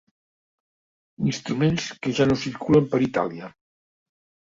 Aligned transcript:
Instruments 1.33 1.87
que 2.01 2.17
ja 2.23 2.29
no 2.33 2.41
circulen 2.47 2.91
per 2.97 3.05
Itàlia. 3.13 3.55